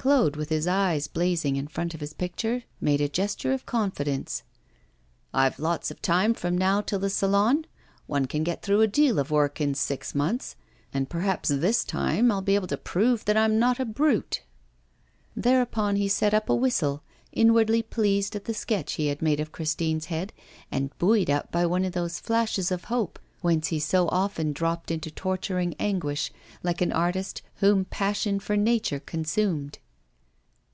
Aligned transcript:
Claude, 0.00 0.34
with 0.34 0.48
his 0.48 0.66
eyes 0.66 1.08
blazing 1.08 1.56
in 1.56 1.66
front 1.68 1.92
of 1.92 2.00
his 2.00 2.14
picture, 2.14 2.64
made 2.80 3.02
a 3.02 3.08
gesture 3.10 3.52
of 3.52 3.66
confidence. 3.66 4.42
'I've 5.34 5.58
lots 5.58 5.90
of 5.90 6.00
time 6.00 6.32
from 6.32 6.56
now 6.56 6.80
till 6.80 6.98
the 6.98 7.10
Salon. 7.10 7.66
One 8.06 8.24
can 8.24 8.42
get 8.42 8.62
through 8.62 8.80
a 8.80 8.86
deal 8.86 9.18
of 9.18 9.30
work 9.30 9.60
in 9.60 9.74
six 9.74 10.14
months. 10.14 10.56
And 10.94 11.10
perhaps 11.10 11.50
this 11.50 11.84
time 11.84 12.32
I'll 12.32 12.40
be 12.40 12.54
able 12.54 12.68
to 12.68 12.78
prove 12.78 13.26
that 13.26 13.36
I 13.36 13.44
am 13.44 13.58
not 13.58 13.78
a 13.78 13.84
brute.' 13.84 14.42
Thereupon 15.36 15.96
he 15.96 16.08
set 16.08 16.32
up 16.32 16.48
a 16.48 16.54
whistle, 16.56 17.02
inwardly 17.32 17.82
pleased 17.82 18.34
at 18.34 18.46
the 18.46 18.54
sketch 18.54 18.94
he 18.94 19.08
had 19.08 19.20
made 19.20 19.38
of 19.38 19.52
Christine's 19.52 20.06
head, 20.06 20.32
and 20.72 20.96
buoyed 20.96 21.28
up 21.28 21.52
by 21.52 21.66
one 21.66 21.84
of 21.84 21.92
those 21.92 22.18
flashes 22.20 22.72
of 22.72 22.84
hope 22.84 23.18
whence 23.42 23.66
he 23.66 23.78
so 23.78 24.08
often 24.08 24.54
dropped 24.54 24.90
into 24.90 25.10
torturing 25.10 25.74
anguish, 25.78 26.32
like 26.62 26.80
an 26.80 26.90
artist 26.90 27.42
whom 27.56 27.84
passion 27.84 28.40
for 28.40 28.56
nature 28.56 29.00
consumed. 29.00 29.78